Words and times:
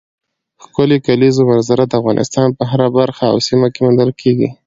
ښکلې 0.63 0.97
کلیزو 1.07 1.41
منظره 1.49 1.83
د 1.87 1.93
افغانستان 1.99 2.47
په 2.57 2.63
هره 2.71 2.87
برخه 2.97 3.23
او 3.31 3.37
سیمه 3.47 3.67
کې 3.73 3.79
موندل 3.85 4.09
کېږي. 4.21 4.49